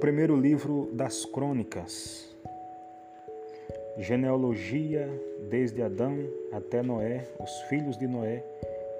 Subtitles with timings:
[0.00, 2.32] primeiro livro das Crônicas.
[3.96, 5.08] Genealogia
[5.50, 6.16] desde Adão
[6.52, 8.44] até Noé, os filhos de Noé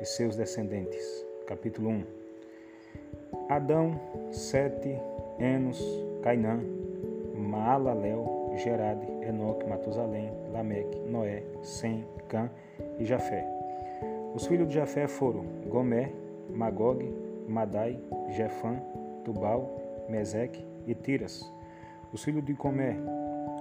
[0.01, 1.25] e seus descendentes.
[1.47, 2.05] Capítulo 1.
[3.49, 4.01] Adão,
[4.33, 4.99] Sete,
[5.39, 5.81] Enos,
[6.21, 6.61] Cainã,
[7.37, 12.51] Maalalel, Gerade, Enoque, Matusalém, Lameque, Noé, Sem, Cã
[12.99, 13.47] e Jafé.
[14.35, 16.11] Os filhos de Jafé foram Gomé,
[16.51, 17.09] Magog,
[17.47, 18.83] Madai, Jefã,
[19.25, 21.53] Tubal, Meseque e Tiras.
[22.13, 22.97] Os filhos de Comé,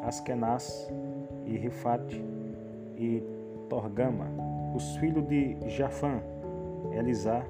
[0.04, 0.90] Askenaz
[1.46, 2.24] e Rifate
[2.98, 3.22] e
[3.70, 4.28] Torgama.
[4.74, 6.22] Os filhos de Jafã,
[6.92, 7.44] Elisá,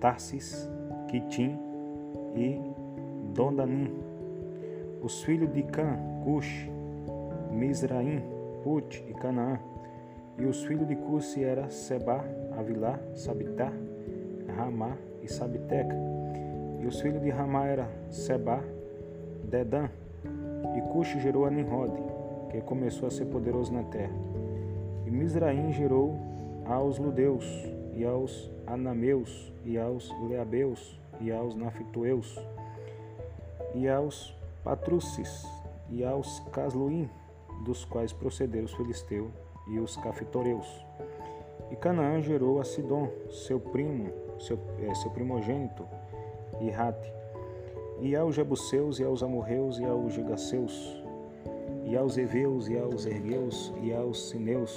[0.00, 0.68] Tarsis,
[1.08, 1.58] Quitim
[2.34, 2.60] e
[3.34, 3.92] Dondanim.
[5.02, 6.68] Os filhos de Cã, Cush,
[7.52, 8.22] Misraim,
[8.64, 9.58] Put e Canaã.
[10.38, 12.24] E os filhos de Cusi era Seba,
[12.56, 13.72] Avilá, Sabitá,
[14.56, 15.94] Ramá e Sabiteca.
[16.80, 18.62] E os filhos de Ramá era Seba,
[19.48, 19.88] Dedã.
[20.76, 21.92] E Cuxi gerou a Nimrod,
[22.50, 24.14] que começou a ser poderoso na terra.
[25.06, 26.16] E Misraim gerou
[26.66, 27.44] aos Ludeus,
[27.94, 32.38] e aos Anameus, e aos Leabeus, e aos Naftueus,
[33.74, 35.46] e aos Patrucis,
[35.90, 37.08] e aos Casluim,
[37.64, 39.30] dos quais procederam os filisteus
[39.66, 40.86] e os cafitoreus.
[41.70, 45.86] E Canaã gerou a Sidom, seu primo, seu, é, seu primogênito,
[46.60, 47.12] e Rate,
[48.00, 51.02] e aos Jebuseus, e aos Amorreus, e aos Gigaseus,
[51.84, 54.76] e aos Eveus, e aos Ergueus, e aos Sineus,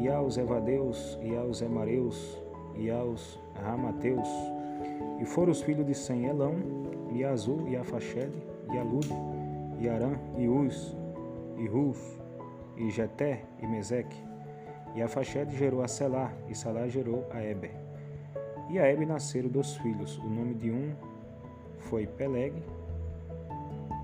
[0.00, 2.40] e aos Evadeus, e aos Emareus,
[2.76, 4.28] e aos Ramateus.
[5.20, 6.54] E foram os filhos de Sem Elão,
[7.12, 8.36] e Azul, e Afaxede,
[8.72, 9.12] e Alude,
[9.80, 10.96] e Arã, e Uz,
[11.56, 12.20] e Rus,
[12.76, 14.16] e Jeté, e Meseque.
[14.94, 17.74] E Afaxede gerou a Selá, e Selá gerou a Eber.
[18.70, 20.18] E a Eber nasceram dos filhos.
[20.18, 20.92] O nome de um
[21.86, 22.52] foi Peleg,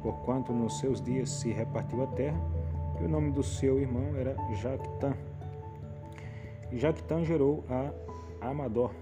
[0.02, 2.40] porquanto nos seus dias se repartiu a terra,
[3.00, 5.14] e o nome do seu irmão era Jactã.
[6.72, 8.92] Jactã gerou a Amador,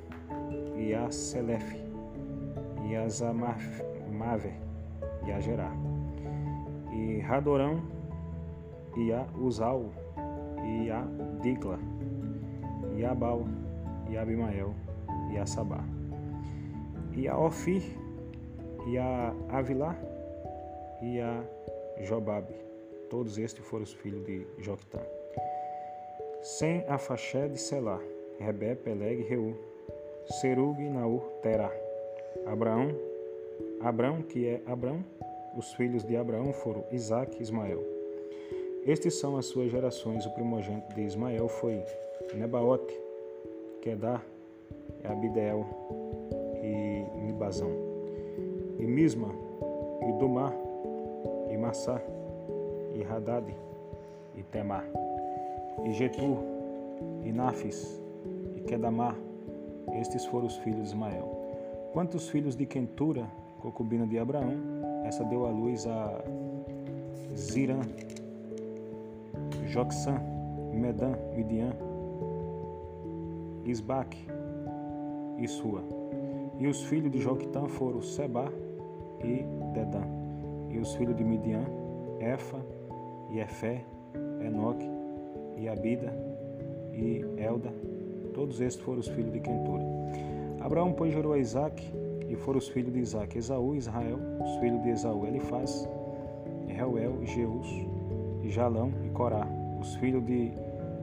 [0.77, 1.79] e a Selefe,
[2.89, 4.53] e a Zamave,
[5.27, 5.71] e a Gerá.
[6.93, 7.83] E Radorão,
[8.97, 9.91] e a Uzal,
[10.65, 11.05] e a
[11.43, 11.79] Digla,
[12.97, 13.47] e a Bal,
[14.09, 14.75] e a Abimael,
[15.31, 15.85] e a Sabá.
[17.13, 17.83] E a Ofir,
[18.87, 19.97] e a Avilá,
[21.03, 21.43] e a
[22.01, 22.55] Jobabe.
[23.09, 25.01] Todos estes foram os filhos de Joctã.
[26.43, 28.01] Sem Afaxé de Selá,
[28.39, 29.55] Rebé, Peleg, Reu,
[30.41, 31.71] Serug, Naur, Terá.
[32.47, 32.95] Abraão,
[33.81, 35.05] Abraão, que é Abraão,
[35.57, 37.83] os filhos de Abraão foram Isaac e Ismael.
[38.87, 40.25] Estes são as suas gerações.
[40.25, 41.83] O primogênito de Ismael foi
[42.35, 42.99] Nebaote,
[43.83, 44.25] Kedar,
[45.05, 45.67] Abideel
[46.63, 47.71] e Mibazão,
[48.81, 49.29] e Misma,
[50.09, 50.55] e Dumar,
[51.51, 52.01] e Massá,
[52.95, 53.55] e Hadad,
[54.35, 54.87] e Temar,
[55.85, 56.39] e Getur,
[57.23, 58.01] e Nafis,
[58.57, 59.15] e Kedamar.
[60.01, 61.29] Estes foram os filhos de Ismael.
[61.93, 63.27] Quantos filhos de Quentura,
[63.61, 64.55] concubina de Abraão,
[65.05, 66.25] essa deu à luz a
[67.37, 67.81] Zirã,
[69.67, 70.19] Joxã,
[70.73, 71.77] Medã, Midian,
[73.65, 74.27] Isbaque
[75.39, 75.83] e Sua.
[76.59, 78.51] E os filhos de Joquitã foram Seba
[79.23, 79.45] e
[79.75, 80.03] Dedã.
[80.71, 81.65] E os filhos de Midian,
[82.21, 82.59] Efa
[83.31, 83.85] e Efé,
[84.45, 84.89] Enoque
[85.57, 86.13] e Abida
[86.93, 87.73] e Elda.
[88.35, 89.83] Todos estes foram os filhos de Quentura.
[90.61, 91.83] Abraão, pois, gerou a Isaac,
[92.29, 95.89] e foram os filhos de Isaac, Esaú e Israel, os filhos de Esaú, Elifaz,
[96.69, 97.67] Reuel e Jeus,
[98.45, 99.47] e Jalão e Corá,
[99.81, 100.53] os filhos de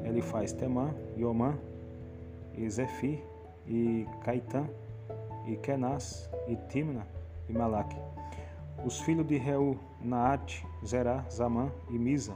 [0.06, 1.56] Elifaz, Temã, e Omã,
[2.58, 3.20] e Zefir,
[3.68, 4.66] e Caitã,
[5.46, 7.06] e Kenaz, e Timna,
[7.50, 7.98] e Malaque.
[8.86, 12.34] Os filhos de Reu, Naate, Zerá, Zamã e Misa.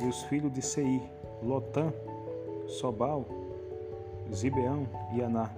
[0.00, 1.02] E os filhos de Seir,
[1.42, 1.92] Lotã,
[2.66, 3.24] Sobal,
[4.32, 5.50] Zibeão e Aná.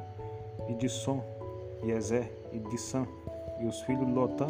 [0.68, 1.22] E de Som,
[1.82, 3.06] e e de Sam.
[3.60, 4.46] E os filhos de Lotã,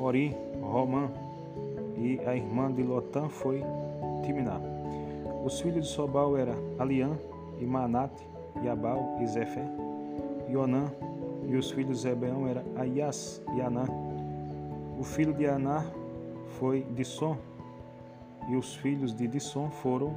[0.00, 1.10] Ori, Romã.
[1.96, 3.62] E a irmã de Lotã foi
[4.22, 4.60] Timná.
[5.44, 7.10] Os filhos de Sobal eram Aliã,
[7.58, 8.26] e Manate,
[8.62, 9.64] e Abal, e Zefé,
[10.48, 10.90] e Onã.
[11.48, 13.84] E os filhos de Zebeão eram Aias e Anã.
[14.98, 15.84] O filho de Aná
[16.58, 17.36] foi Disson,
[18.48, 20.14] e os filhos de Disson foram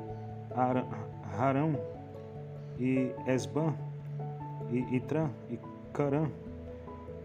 [1.39, 1.75] Harão,
[2.79, 3.73] e Esban,
[4.69, 5.59] e Itran, e
[5.93, 6.29] Carã.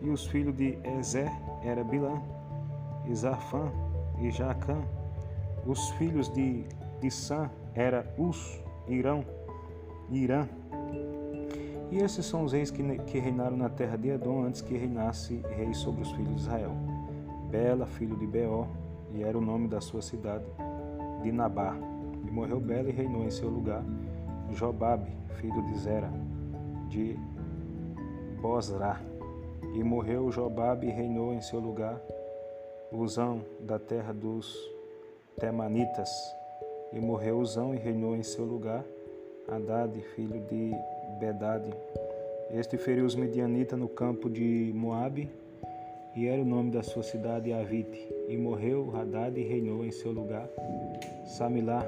[0.00, 1.30] E os filhos de Ezer
[1.64, 2.22] era Bilã,
[3.08, 3.72] e Zafã,
[4.20, 4.80] e Jacã.
[5.66, 6.64] Os filhos de
[7.00, 9.24] Dissã era Us, Irão,
[10.10, 10.46] Irã.
[11.90, 15.42] E esses são os reis que, que reinaram na terra de Edom antes que reinasse
[15.56, 16.72] rei sobre os filhos de Israel.
[17.50, 18.66] Bela, filho de Beó,
[19.14, 20.44] e era o nome da sua cidade,
[21.22, 21.74] Dinabá.
[22.26, 23.82] E morreu Bela e reinou em seu lugar
[24.52, 26.10] Jobabe, filho de Zera,
[26.88, 27.18] de
[28.40, 29.00] Bosra.
[29.74, 31.98] E morreu Jobabe e reinou em seu lugar
[32.92, 34.54] Uzão, da terra dos
[35.38, 36.10] Temanitas.
[36.92, 38.84] E morreu Uzão e reinou em seu lugar
[39.48, 40.74] Haddad, filho de
[41.18, 41.70] Bedade.
[42.50, 45.28] Este feriu os medianitas no campo de Moabe,
[46.16, 48.08] e era o nome da sua cidade Avite.
[48.28, 50.48] E morreu Haddad e reinou em seu lugar
[51.24, 51.86] Samilá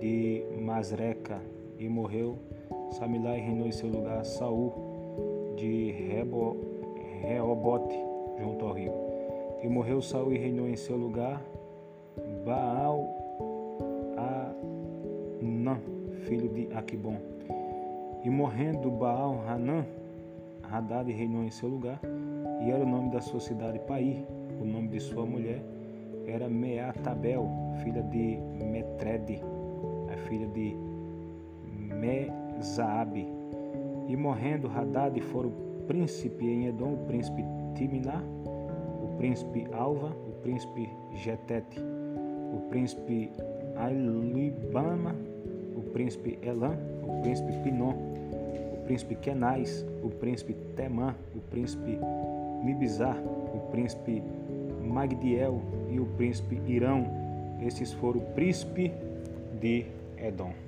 [0.00, 1.40] de Masreca.
[1.78, 2.38] E morreu
[2.92, 4.72] Samilá e reinou em seu lugar Saul
[5.56, 6.56] de Rebo,
[7.20, 7.94] Reobote,
[8.40, 8.92] junto ao rio.
[9.62, 11.42] E morreu Saul e reinou em seu lugar
[12.44, 13.06] Baal
[15.40, 15.80] Anã,
[16.24, 17.16] filho de Aquibon.
[18.24, 19.84] E morrendo Baal Hanã,
[20.70, 22.00] Haddad reinou em seu lugar,
[22.60, 24.26] e era o nome da sua cidade Pai.
[24.60, 25.62] O nome de sua mulher
[26.26, 27.48] era Meatabel,
[27.82, 29.40] filha de Metrede,
[30.12, 30.76] a filha de
[31.64, 33.26] Mezaabe.
[34.08, 35.52] E morrendo Haddad fora o
[35.86, 37.44] príncipe em Edom, o príncipe
[37.74, 38.22] Timná,
[39.02, 41.80] o príncipe Alva, o príncipe Getete,
[42.52, 43.30] o príncipe
[43.76, 45.14] Ailibama,
[45.88, 47.94] o príncipe Elam, o príncipe Pinom,
[48.72, 51.98] o príncipe Kenais, o príncipe Temã, o príncipe
[52.62, 54.22] Mibizar, o príncipe
[54.84, 57.06] Magdiel e o príncipe Irão.
[57.60, 58.92] Esses foram o príncipe
[59.60, 59.86] de
[60.18, 60.67] Edom.